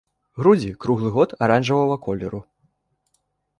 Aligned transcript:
Грудзі 0.39 0.71
круглы 0.85 1.11
год 1.17 1.37
аранжавага 1.49 2.01
колеру. 2.09 2.43